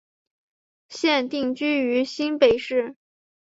[0.89, 2.95] 现定居于新北市。